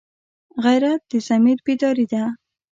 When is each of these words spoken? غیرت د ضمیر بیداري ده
غیرت 0.63 1.01
د 1.09 1.13
ضمیر 1.27 1.57
بیداري 1.65 2.05
ده 2.11 2.23